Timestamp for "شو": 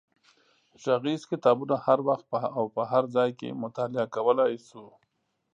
4.67-4.85